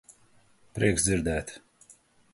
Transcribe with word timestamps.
Prieks 0.79 1.05
dzirdēt. 1.09 1.55